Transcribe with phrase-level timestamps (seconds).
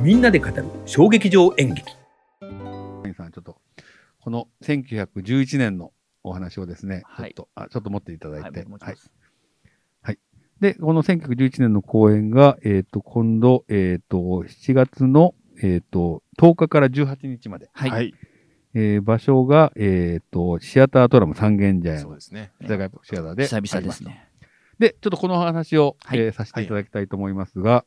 [0.00, 1.92] みんなで語る小劇場演劇
[3.02, 3.56] 谷さん、ちょっと、
[4.20, 8.60] この1911年のお話をですね、はいちょっと、あちょっと持っていただいはい、て。
[8.60, 9.10] 僕持ちます。
[10.60, 17.68] で、この1911年の公演が、えっ、と、今度、えっ、と、7月の、えっ、と、10日から18日まで。
[17.74, 17.90] はい。
[17.90, 18.14] はい。
[18.72, 22.52] えー場所が、えっ、と、シアタートラム三軒茶屋のそうですね。
[22.60, 23.44] 居酒屋シアターで。
[23.44, 24.04] 久々です。
[24.04, 24.28] ね。
[24.78, 27.84] で、ちょっとこの話を、はいえーさせていただきたいと思いますが、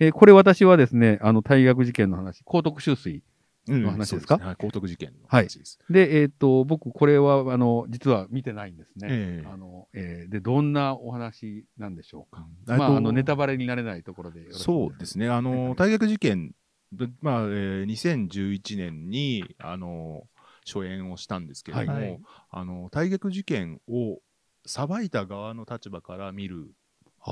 [0.00, 3.22] えーこれ私はですね、あの、退学事件の話、高徳修水
[3.68, 4.36] うんの話ですか？
[4.36, 5.78] そうねはい、高徳事件の話です。
[5.90, 9.08] で、えっ、と、僕、これは、あの、実は見てないんですね。
[9.10, 12.46] ええあの、えーで、どんなお話なんでしょうか？
[12.60, 15.28] えっとまあ、あの、ネタバレになれないところでそうですね。
[15.28, 16.54] あの、大学受験、
[16.92, 20.26] でまあ、えー2011年に、あの、
[20.66, 22.20] 初演をしたんですけれども、はい
[22.50, 24.20] あの、大学受験を
[24.66, 26.70] 裁いた側の立場から見る、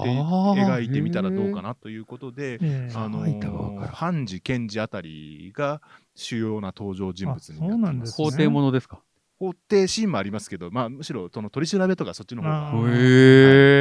[0.05, 3.19] 描いてみたらどうかなということで、ええあの
[3.93, 5.81] 判事、検事あたりが
[6.15, 8.05] 主要な登場人物になってま。
[8.05, 9.01] ですすね法廷ものですか？
[9.39, 12.93] 法廷シーンもありますけど、まあ、むしろその取り調べとかそっちの方が、へ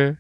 [0.08, 0.12] え。
[0.12, 0.18] な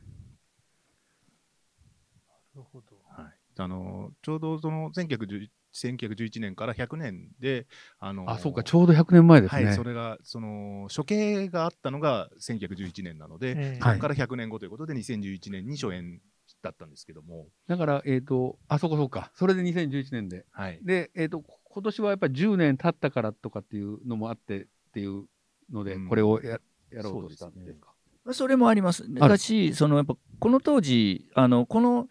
[2.55, 2.95] るほど。
[3.09, 7.67] はい、あのちょうどその1911 1911年から100年で、
[7.99, 9.65] あのあ、そうか、ちょうど100年前ですね。
[9.65, 16.21] はい、それがその処刑があったのが1911年なので、ええそこから100年後ということで、2011年に初演
[16.61, 19.31] だったんですけども、だから、えっ、と、あ、そうかそうか。
[19.35, 20.45] それで2011年で。
[20.51, 25.25] はい、で、えっ、と、今年はやっぱり10年経ったからとかっていうのもあってっていう
[25.71, 26.59] ので、うんこれをや
[26.91, 27.91] やろうとしたんですか？
[28.31, 29.13] それもあります。
[29.13, 32.07] だし、そのやっぱこの当時、あのこの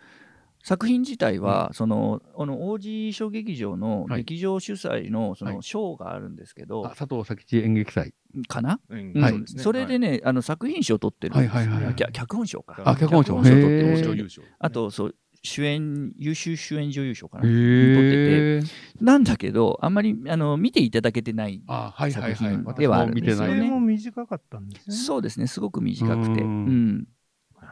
[0.65, 4.21] 作品自体は、そのあの王子小劇場のはい。
[4.25, 5.55] 劇場主催のそはい。
[5.57, 8.15] の賞があるんですけど、あ佐藤佐吉演劇祭。
[8.49, 12.83] かな、うんうんはいそれでね、あの作品賞を取ってるんですはいはいはいあ脚脚本賞か。
[12.85, 13.37] あ脚本賞。
[13.37, 17.45] 賞取ってへーます女優賞、あとそう主演優秀主演女優賞かな。
[17.45, 18.61] へ取え。
[19.05, 21.63] なんだけど、あんまりあの見ていただけてない。
[21.67, 22.37] あ、はいはいはい。
[22.37, 23.37] 作品私ではあるも見てない。
[23.37, 24.97] んですよねそれも短かったんですね。
[24.97, 26.41] そうですね、すごく短くて。
[26.41, 27.09] ううんん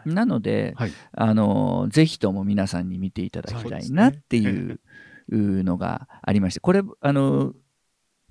[0.06, 0.92] なので、はい。
[1.12, 4.80] あのぜひとも皆さんに見ていただきたいなっていう
[5.28, 7.52] うのがありまして、これ、あの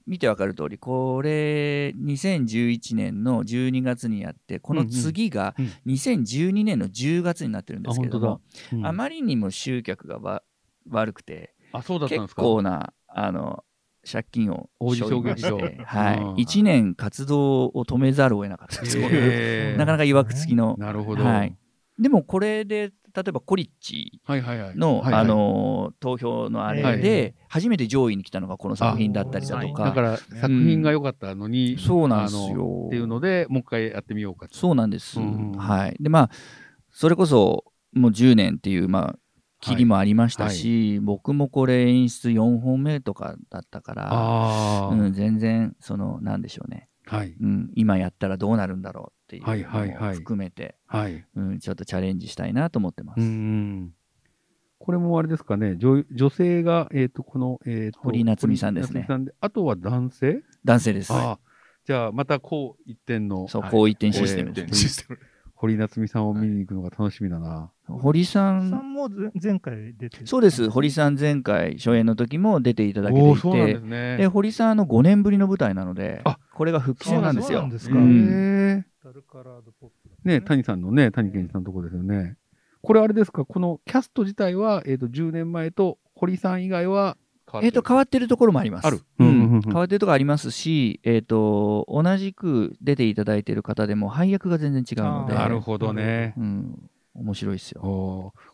[0.08, 8.42] 見てわかる通り、これ、2011年の12月にやって、この次がうんうん2012年の10月になってるんですけどあも、
[8.74, 8.86] うん。
[8.86, 10.44] あまりにも集客がわ
[10.90, 12.42] 悪くて、あ、そうだったんで結すか？
[12.42, 13.64] 構なあの
[14.12, 16.40] 借金を背負いまして、はうん。
[16.40, 19.78] い、1年活動を止めざるを得なかったんですよへー。
[19.80, 20.76] なかなかいわくつきの。
[20.80, 21.24] なるほど。
[21.24, 21.56] はい、
[22.00, 24.74] でもこれで例えばコリッチはいはいはい。
[25.24, 32.86] の、投票のあれはいで初めて上位に来たのがこの作品だったりだとあか、だから作品が良かったのに、そうなんですよ。
[32.88, 34.58] っていうので、もう一回やってみようかと。
[34.58, 35.98] そうなんです、うんはい。
[36.00, 36.30] でまあ
[36.90, 39.16] それこそもう10年っていうまあ
[39.62, 47.36] 切りもありましたし、僕もこれ演出4本目とかだったから、うん、全然そのなんでしょうね、はい。
[47.42, 51.26] うん、今やったらどうなるんだろうっていうはいはいはいのも含めて、はい。
[51.36, 53.20] うん、ちょっとチャレンジしたいなと思ってます。
[53.20, 53.94] うん。
[54.80, 59.06] これもあれですかね、女女性が、えっ、と、この、えっ、と、堀夏美さんですね
[59.42, 60.42] あとは男性？
[60.64, 61.12] 男性です。
[61.12, 61.40] ああ。
[61.84, 65.18] じゃあ、またこう一点のそう、はいこう一点システムです一点
[65.54, 67.72] 堀夏美さんを見に行くのが楽しみだな。
[68.00, 70.28] 堀ささん、んもぜ前回出てる。
[70.28, 74.18] そうです、堀さん前回初演の時も出ていただけていて、すね。
[74.18, 77.60] で堀さんの5年ぶりの舞台なのであ、これが復帰戦なんですよ。
[77.60, 77.70] そうなん。
[77.72, 77.96] ですか。
[77.98, 78.28] うん。
[78.30, 79.62] へダルカラー。
[79.62, 82.38] ドポップだえね谷さんのね、谷健一さんのとこですよね。
[82.82, 87.18] これあれですか、このキャスト自体は、えっ、と、10年前と堀さん以外は
[87.52, 87.66] 変わってる。
[87.66, 88.88] えっと変わってるところもあります。
[88.88, 88.98] ある。
[89.20, 89.36] ううんうん。
[89.36, 89.58] うん。
[89.60, 96.34] ん、変わってるところありますし、えっと同じく出ていただいている方でも配役が全然違うので、なるほどね。
[96.38, 97.82] うん、面白いですよ。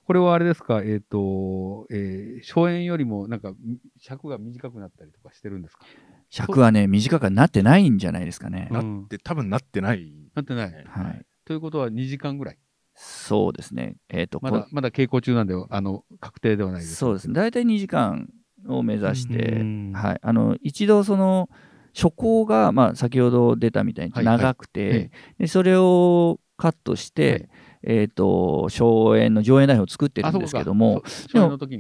[0.06, 5.86] これはあれですか、えっ、と、えー初演よりもなんかみ尺が短くなったりとかしてるんですか？
[6.30, 8.68] 尺はね、短くなってないんじゃないですかね。
[8.72, 10.12] なうんって、多分なってない。
[10.36, 10.86] なってない。
[10.88, 12.58] はい、ということは2時間ぐらい。
[12.96, 13.98] そうですね。
[14.10, 16.96] えっとまだこ、まだ稽古中なんで、あの、確定ではないです。
[16.96, 17.34] そうですね。
[17.34, 18.30] 大体2時間
[18.68, 21.50] を目指して、うんはい、あの一度その
[21.94, 27.50] 初稿が、まあ、先ほど出たみたいにはいはい長くて、ええでそれをカットして、はい
[27.90, 31.04] えー、と初演の上演台本を作ってるんですけども、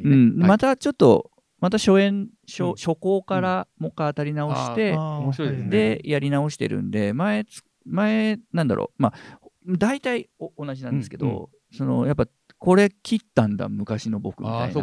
[0.06, 0.10] ね。
[0.10, 0.40] うん。
[0.40, 0.50] はい。
[0.50, 2.76] またちょっとまた初演初,、うん。
[2.76, 5.70] 初稿からもう一回当たり直して、あー面白いですね。
[5.70, 9.02] でやり直してるんで前つ前なんだろう。
[9.02, 11.48] まあ大体お同じなんですけど、うんうん。
[11.74, 12.26] そのやっぱ
[12.58, 14.82] これ切ったんだ昔の僕みたいな。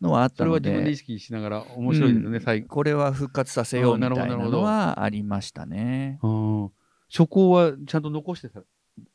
[0.00, 2.68] のはあったのそれは自分で意で識しながら面白いですよね、最後。
[2.68, 6.18] これは復活させようみたいなのはありましたね。
[6.24, 6.70] うん
[7.08, 8.50] 初稿はちゃんと残して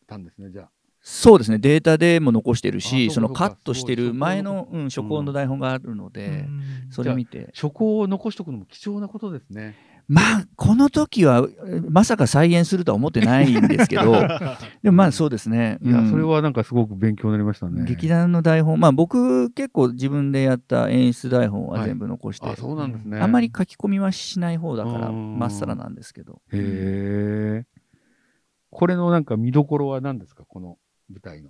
[0.08, 0.70] たんですね、じゃあ。
[1.02, 6.48] そうですね、データでも残してるあし、そのカットしてる前の、うん、初稿の台本があるので、
[6.90, 7.52] それ見て。
[7.54, 9.76] 初稿を残しておくのも貴重なことですね。
[10.10, 14.12] まあ、この時は、えまさか再現するとは思ってないんですけど、
[14.82, 15.78] でもまあそうですね。
[15.84, 17.86] いや、うんそれはなんかすごく勉強になりましたね。
[17.86, 23.20] 劇団の台本、まあ僕結構自分でやった演出台本は全部残して、あ、そうなんですね。
[23.20, 26.42] あんまり書き込みはしない方だから、うんまっさらなんですけど。
[26.52, 27.66] へえ。
[28.72, 30.44] これのなんか見どころは何ですか？
[30.44, 30.78] この
[31.10, 31.50] 舞台の。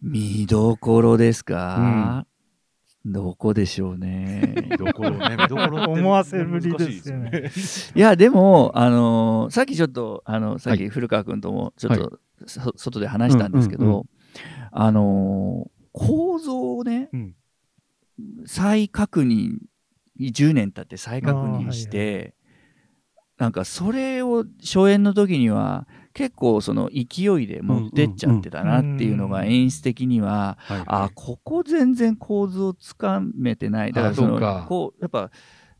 [0.00, 2.26] 見どころですか、
[3.04, 4.54] どこでしょうね。
[4.70, 7.30] 見どころね、見どころって 思わせぶりですよね。
[7.30, 14.04] 難しいですいや、でも、あのーさっきちょっと、あの、さっはき古川君ともちょっと、そ外で話したんですけど、うんうんう
[14.72, 17.34] あのー構造をね、うん。
[18.46, 19.58] 再確認、
[20.18, 22.34] 10年経って再確認しあーて、
[23.36, 30.82] なんかそれを初演の時には結構その勢いで持ってっちゃってたなっていうのがうん演出的には、はい。
[30.86, 33.92] あここ全然構図をつかめてない。
[33.92, 35.30] だからそのこうやっぱ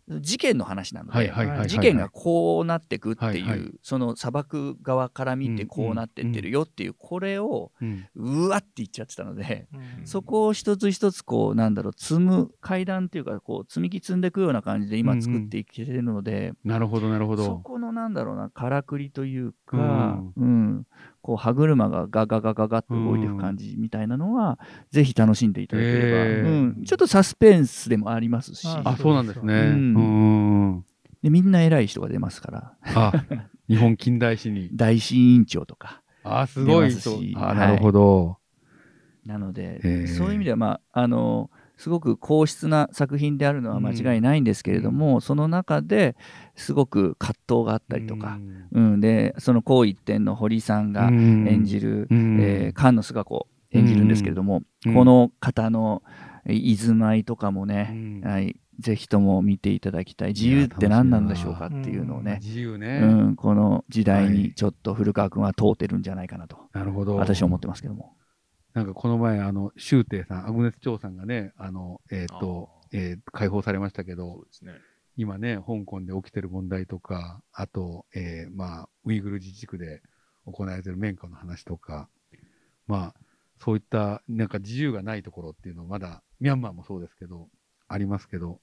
[0.09, 1.33] 事件の話なので。
[1.69, 3.71] 事件がこうなってくっていう、はいはい。
[3.83, 7.73] その砂漠側から見てこうなってってるよっていう、これを
[8.15, 10.07] うわって言っちゃってたので、うん。
[10.07, 17.57] そこを一つ一つこうなんだろう積む階段っていうかこう積み木積んでいくような感じで今作っていけてるので、なるほど、なるほそど。
[17.59, 20.87] このなんだろうなからくりというか、うん
[21.23, 24.59] こう歯車がガガガガガッと動いていく感じみたいなのは、
[24.91, 26.45] ぜひ楽しんでいただければ、へー。
[26.45, 28.67] うん、ちょっとサスペンスでもありますし。
[28.67, 29.55] ああ、そうなんですね。
[29.55, 30.85] ううんん。
[31.23, 32.73] でみんな偉い人が出ますから。
[32.97, 33.13] あ、
[33.69, 34.71] 日本近代史に。
[34.75, 36.03] 大師委員長とか。
[36.25, 36.93] あ、すごい
[37.37, 38.39] あ、はいなるほど。
[39.25, 40.07] なので、へー。
[40.09, 41.51] そういう意味では、まあ、あの
[41.83, 46.15] すごく硬質な作品であるのは間違いないんですけれども、その中で
[46.55, 48.39] すごく葛藤があったりとか、
[48.71, 49.01] うん。
[49.01, 52.39] でその紅一点の堀さんが演演じる、うん。
[52.41, 54.95] えー菅野菅子演じるんですけれども、うん。
[54.95, 56.05] この方の
[56.47, 58.21] えー居住まいとかもうね、ん。
[58.21, 60.29] はい、ぜひとも見ていただきたい。
[60.29, 63.01] 自由って何なんでしょうかっていうのをね、自由うね。
[63.01, 64.35] ん、この時代はい。
[64.35, 66.59] にちょっと古川君は通ってるんじゃないかなと。
[66.73, 67.17] なるほど。
[67.17, 68.15] 私は思ってますけども。
[68.75, 74.73] なんかこの前、あの、周庭さん、アグネス・チョウさんがね、あの、えっ、と、えー解放されましたけそどね。
[75.17, 80.03] 今ね、香港で起きてる問題とか、あと、えーまあ、ウイグル自治区で
[80.47, 82.09] 行われてる綿花の話とか、
[82.87, 83.15] まあ、
[83.59, 87.49] そういった、なんか自由がないところっていうのはまだ、ミャンマーもそうですけど、
[87.89, 88.61] ありますけど、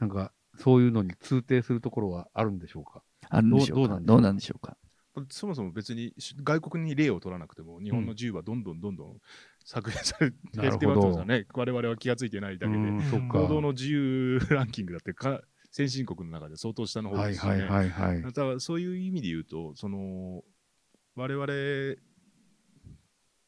[0.00, 3.02] なんか、そういうのに通底するところはあるんでしょうか？
[3.28, 3.94] あるんでしょうか？
[3.94, 4.60] どうどうなんでしょう？
[4.60, 4.87] どうなんでしょうか？
[5.30, 9.16] そもそも別にし外国に例を取らなくても、日本の自由はどんどんどんどん
[9.64, 11.46] 削減されてなるほどってますよね。
[11.54, 12.78] 我々は気がついてないだけで。
[12.78, 17.62] 行動の自由ランキングだってか先進国の中で相当下の方ですよね。
[17.62, 18.22] はいはいはいはい。
[18.22, 20.42] だからそういう意味で言うと、その
[21.14, 21.46] 我々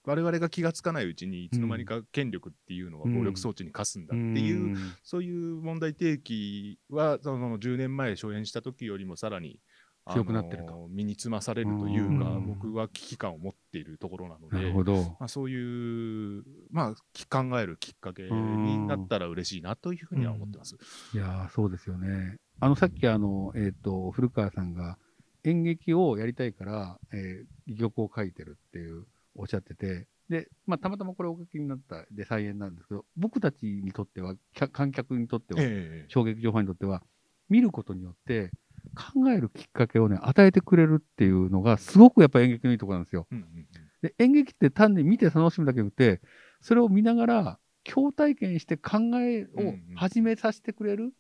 [0.05, 9.61] 我々が気がつかないうちにいつの間にか権力っていうのが暴力装置に課すんだっていう、んそういう問題提起はその10年前初演した時よりもさらに
[10.09, 14.83] 強くなってると身につまされるというか、うん僕は危機感を持っているところなのでなるほ。
[14.83, 15.17] ど。
[15.21, 20.77] まあ、そういう、まあ、き考えるきっかけになったら嬉しいなというふうには思ってます。
[21.15, 22.37] いやーそうですよね。
[22.61, 24.99] あの、さっきあの、えっ、と、古川さんが
[25.45, 34.35] 演劇をやりたいから、えー、戯曲を書いてるっていうおっしゃってて、で、まあ、たまたまこれお書きになったで再演なんですけど、僕たちにとっては、
[34.73, 37.03] 観客にとっては、ええ小劇場ファンにとっては、
[37.49, 38.51] 見ることによって、
[38.95, 43.27] 考えるきっかけをね、与えてくれるっていうのが、すごくやっぱ演劇のいいところなんですよ。
[43.31, 43.67] うんうんうん
[44.03, 46.23] で、演劇って単に見て楽しむだけじゃなくて、
[46.63, 51.13] それを見ながら、共体験して考えを始めさせてくれる、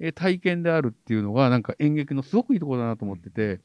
[0.00, 3.60] えー体験であるっていうのが、なんか演劇のすごくいいところだなと思ってて、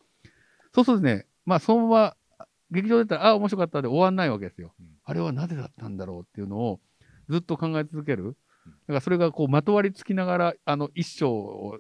[0.74, 4.74] そうするとね、まあ、そのまま、劇場出たら、あ、面白かったで終わんないわけですよ。
[4.80, 6.80] うんあれはなぜだったんだろうっていうのを、
[7.28, 8.38] ずっと考え続ける。
[8.66, 11.78] だからそれがこう、まとわりつきながら、あの、一生を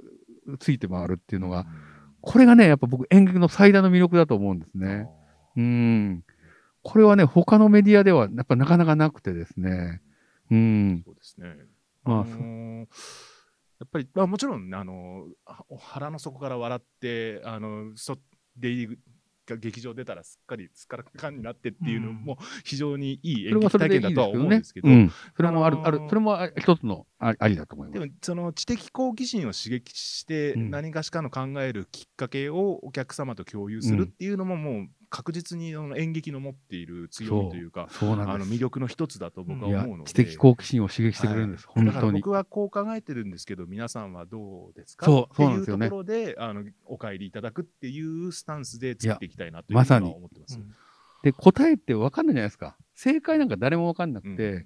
[0.59, 1.65] ついて回るっていうのが、
[2.21, 5.07] これがね、やっぱ僕演劇の最大の魅力だと思うんですね。
[5.57, 6.23] うん。
[6.81, 10.01] これはね、他のメディアではやっぱなかなかなくてですね。
[10.51, 11.03] うん。
[11.05, 11.55] そうですね。
[12.03, 12.87] まああのー
[13.79, 18.15] やっぱり、まあ、もちろん、あのは腹の底から笑って、あのそ
[18.55, 18.99] 出入り
[19.45, 24.81] が劇場出たらすっかりすっからかんになってっていうのも非常にいい演劇体験だとは思うんですけ。
[24.81, 25.11] ど、うん。
[25.35, 27.93] それもある、ある、それもあ一つのあありだと思いま。
[27.93, 38.31] ですもその知的好奇心を刺激してうん何かしかの考えるきっかけをお客様と共有するっていうのももう確実にあの演劇の持っている強みというかそうなん。
[38.31, 39.99] あの魅力の一つだと僕はい思うので。
[39.99, 41.67] や知的好奇心を刺激してくれるんです。
[41.67, 41.85] はい。
[41.85, 42.21] 本当に。
[42.21, 45.05] 僕はこう考えてるんですけど皆さんはどうですか？
[45.05, 45.85] そうっていうそうなんですよね。
[45.85, 50.09] ところであのお帰りいただくっていうスタンスで作っていきたいなというふうにまさに。
[50.09, 50.59] は思ってます。
[51.21, 52.75] で、答えって分かんないじゃないですか。
[52.95, 54.65] 正解なんか誰も分かんなくて、うん。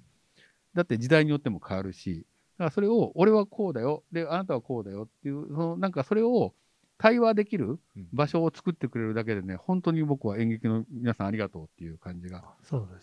[0.72, 2.24] だって時代によっても変わるし、
[2.58, 6.54] だからそれを、俺はこうだよ、で、あなたはこうだよっていう、そのなんかそれを
[6.98, 12.44] 対話できるうん場所を作ってくれるだけでね、本当に僕は演劇の皆さんありがとうっていう感じが。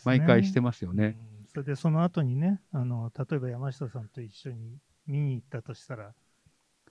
[0.04, 1.18] 毎回してますよね。
[1.30, 6.14] うんそれでその後にね、あの例えば山下さんと一緒に見に行ったとしたら、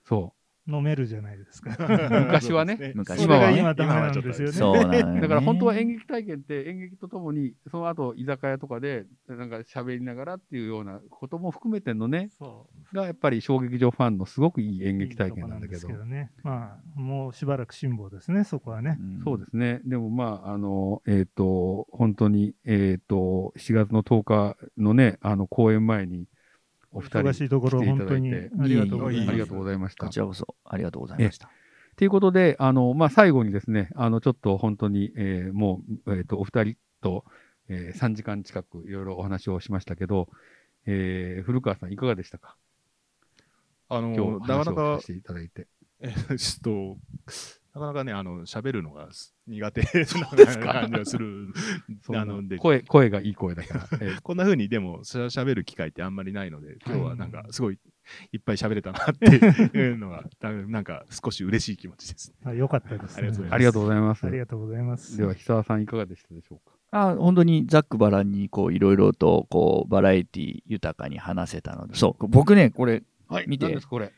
[0.07, 0.33] そ
[0.67, 1.77] 飲めるじゃないですか。
[2.25, 4.53] 昔はね昔はね今ダメなんですよね。
[4.53, 5.21] そうなのよねう。
[5.21, 12.31] だから本当は演劇体験って演劇とともに、その後居酒屋とかで、なんか喋りながらっていうようなことも含めてのね、
[12.93, 15.93] がやっぱり小劇場ファンのすごくいい演劇体験なんだけどいいとこ。
[15.93, 16.31] ですね。
[16.43, 18.93] まあ、もうしばらく辛抱ですね、そこはね。
[18.93, 19.81] んそうですね。
[19.85, 26.27] でもまあ、あの、えっ、と、本当に、えっ、と、7月の10日のね、あの、公演前に、
[26.95, 29.29] お二人忙しいところ、本当にありがとうございます。
[29.31, 30.07] ありがとうございました。
[30.07, 31.51] こちらこそありがとうございました。
[31.97, 37.25] ということで、あの、まあ、最後にですね、あの、ちょっと本当に、えーもう、えっ、と、お二人と、
[37.69, 40.29] えー3時間近くいろいろお話をしましたけど、
[40.87, 42.57] えー古川さんいかがでしたか？
[43.89, 45.67] あの今日話なかなかをさせていただいて。
[46.01, 46.99] えちょっと、
[47.75, 49.09] なかなかね、あの、喋るのが
[49.49, 49.87] 苦手な
[50.73, 51.49] 感じがする。
[52.03, 53.89] そうあので声、声がいい声だから。
[54.01, 57.79] えー こんな風にでもしゃ喋る機会ってあんまりないので、今日はなんかすごい
[58.33, 59.27] いっぱい喋れたなって
[59.77, 62.33] いうのが、だなんか少し嬉しい気持ちです。
[62.45, 63.49] あよかったです、ね。
[63.51, 65.07] ありがとうございますありがとうございます。
[65.09, 65.27] ありがとうございます。
[65.27, 66.75] では、久沢さんいかがでしたでしょうか？
[66.97, 74.13] あ本当にざっくばらんにこういろいろとこうバラエティ豊かに話せたのでそう僕ねこれはい見て何ですこれ？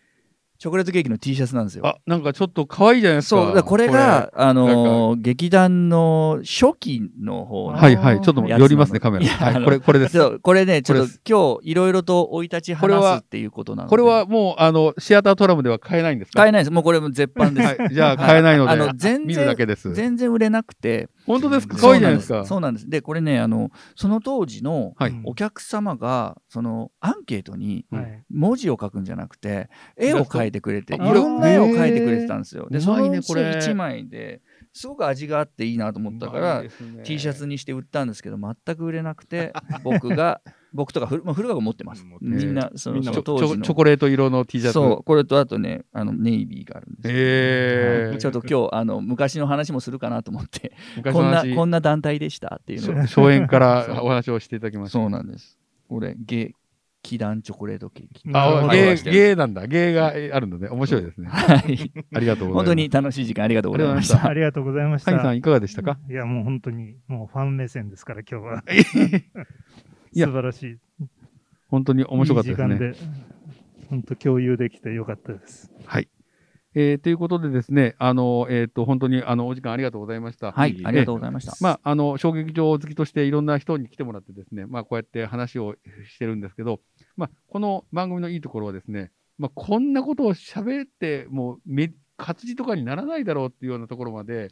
[0.59, 1.87] チョコレートケーキの T シャツなんですよ。
[1.87, 3.43] あ、なんかちょっと可愛いじゃないですか。
[3.47, 8.21] そうだこれがあのー劇団の初期の方のはいはい。
[8.21, 9.27] ちょっと寄りますね、カメラ。
[9.27, 10.39] はい、これ、これです。
[10.41, 16.41] これねちょっと今日いろいろと生い立ちこれは話すっていうことなのでこれはもう、あの、シアタートラムでは買えないんですか？
[16.41, 17.95] 買えないですもうこれも絶版です、はい。
[17.95, 19.93] じゃあ買えないので、あの全見るだ然けです。
[19.93, 21.77] 全然売れなくて本当ですか？
[21.77, 22.45] 可愛いじゃないですか。
[22.45, 24.95] そうなんですでこれねあのその当時の
[25.25, 28.23] お客様がそのアンケートにはい。
[28.31, 32.69] 文字を書くんじゃなくて絵を描いてくれていろんな絵を描いてくれてたんですよ。
[32.71, 34.09] でそのうちねこれ1枚。
[34.09, 34.41] で
[34.73, 36.63] すごく味があっていいなと思ったから、
[37.03, 40.43] T シャツにして売ったんですけど全く売れなくて 僕が
[40.75, 42.05] 僕とか古まあ古川が持ってます。
[42.21, 43.65] みんなそのみんなその当時の。
[43.65, 44.75] チョコレート色の T シャツ。
[44.75, 47.15] そうこれとあとねあのネイビーがあるんですよ。
[47.17, 50.73] えー、ちょっと今日あの昔の話もするかなと思って
[51.11, 53.03] こんなこんな団体でしたっていうのを。
[53.07, 54.99] 初演からお話をしていただきました。
[54.99, 55.59] そうなんです。
[55.89, 56.53] これゲ
[57.07, 59.69] 気団チョコレートケーキあ、ゲー、はいゲーなんだ。
[59.69, 61.29] ゲーがえあるので、面白いですね。
[61.29, 62.55] はいありがとうございます。
[62.55, 65.13] 本当に楽しい時間ありがとうございましたありがとうございました。
[65.13, 65.99] ハニさんいかがでしたか？
[66.11, 68.65] いや、もう本当に、もうファン目線ですから、今日は。
[70.13, 70.79] 素晴らしい。
[71.69, 72.75] 本当に面白かったですね。
[72.75, 75.73] いい時間で、本当共有できてよかったです。
[75.85, 76.09] はい。
[76.79, 80.53] えーということでですね、あの、えっ、と、本当に、あの、お時間ありがとうございました。
[80.53, 85.75] はいありがとうございましたまあ、あの、小劇場好きとしていろんな人に来てもらってですね、まあ、こうやって話を
[86.07, 86.81] してるんですけど、
[87.17, 94.51] まあ、この番組のいいところはですね、まあ、こんなことを喋って、もうめ、活字とかにならないだろうっていうようなところまで、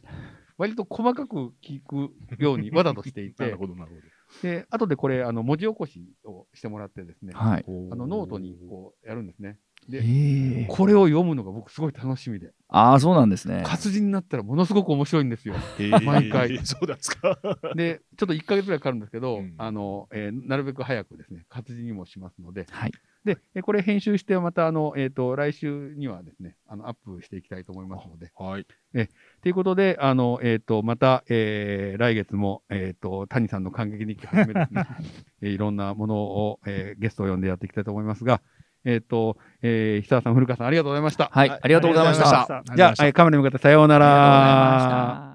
[0.57, 4.03] 割と細かく聞くように わざとしていてなる、ほど、なるほど。
[4.43, 9.59] で、後でこれ、あの、文字起こしをしてもらってですね、はいあの、ノートにこう、やるんですね。
[9.89, 13.63] で、これを読むのが僕すごい楽しみで、ああそうなんですね。
[13.67, 15.55] 活字になったらものすごく面白いんですよ。
[15.79, 16.01] えー。
[16.05, 16.59] 毎回。
[16.67, 17.39] そうですか？
[17.77, 19.55] で、ちょっと1ヶ月ぐらいかかるんですけど、うん。
[19.59, 22.93] あの、えーなるべく早くですね、活字にもしますので、はい。
[23.25, 28.67] で、えこれ編集して、また、あの、えっ、と、来週にはですね、あの、アップしていきたいと思いますので、はい。
[29.43, 34.85] ということで、あの、えっ、と、また、えー来月も、えっ、と、谷さんの感激日記をはじめですね、
[35.41, 38.43] えーいろんなものを、えーゲストを呼んでやっていきたいと思いますが、
[38.85, 41.31] えっ、と、えー、久田さん、古川さん、ありがとうございました。
[41.33, 42.29] はいありがとうございました。
[42.29, 42.77] ありがとうございました。
[42.77, 45.34] じゃあ、えーカメラに向かってさようなありがとうございらました